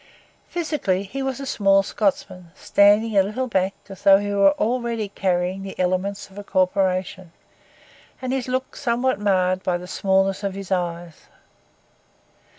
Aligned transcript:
Physically 0.47 1.03
he 1.03 1.21
was 1.21 1.39
a 1.39 1.45
small 1.45 1.83
Scotsman, 1.83 2.49
standing 2.55 3.15
a 3.15 3.21
little 3.21 3.45
back 3.45 3.75
as 3.87 4.01
though 4.01 4.17
he 4.17 4.33
were 4.33 4.53
already 4.53 5.09
carrying 5.09 5.61
the 5.61 5.79
elements 5.79 6.27
of 6.31 6.39
a 6.39 6.43
corporation, 6.43 7.31
and 8.19 8.33
his 8.33 8.47
looks 8.47 8.81
somewhat 8.81 9.19
marred 9.19 9.61
by 9.61 9.77
the 9.77 9.85
smallness 9.85 10.41
of 10.43 10.55
his 10.55 10.71
eyes. 10.71 11.27